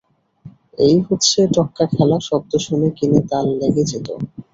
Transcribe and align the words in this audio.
এই 0.79 0.95
হচ্ছে 1.07 1.39
টক্কা 1.55 1.85
খেলা 1.93 2.17
শব্দ 2.21 2.51
শুনে 2.65 2.89
কিনে 2.97 3.21
তাল 3.29 3.45
লেগে 3.59 3.83
যেত। 3.91 4.07